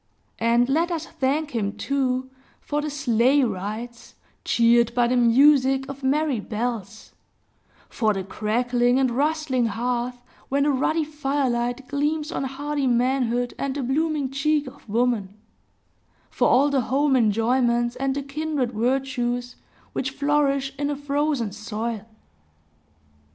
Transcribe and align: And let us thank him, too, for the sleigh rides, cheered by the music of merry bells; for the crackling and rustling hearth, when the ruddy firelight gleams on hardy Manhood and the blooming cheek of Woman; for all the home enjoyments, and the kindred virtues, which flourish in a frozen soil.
And 0.39 0.67
let 0.67 0.89
us 0.89 1.05
thank 1.05 1.51
him, 1.51 1.73
too, 1.73 2.31
for 2.59 2.81
the 2.81 2.89
sleigh 2.89 3.43
rides, 3.43 4.15
cheered 4.43 4.95
by 4.95 5.05
the 5.05 5.15
music 5.15 5.87
of 5.87 6.01
merry 6.01 6.39
bells; 6.39 7.11
for 7.87 8.11
the 8.11 8.23
crackling 8.23 8.97
and 8.97 9.11
rustling 9.11 9.67
hearth, 9.67 10.23
when 10.49 10.63
the 10.63 10.71
ruddy 10.71 11.03
firelight 11.03 11.87
gleams 11.87 12.31
on 12.31 12.45
hardy 12.45 12.87
Manhood 12.87 13.53
and 13.59 13.75
the 13.75 13.83
blooming 13.83 14.31
cheek 14.31 14.65
of 14.65 14.89
Woman; 14.89 15.37
for 16.31 16.49
all 16.49 16.71
the 16.71 16.81
home 16.81 17.15
enjoyments, 17.15 17.95
and 17.95 18.15
the 18.15 18.23
kindred 18.23 18.71
virtues, 18.71 19.55
which 19.93 20.09
flourish 20.09 20.73
in 20.79 20.89
a 20.89 20.95
frozen 20.95 21.51
soil. 21.51 22.07